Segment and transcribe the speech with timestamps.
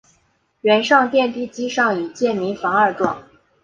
[0.61, 3.23] 原上殿地基上已建民房二幢。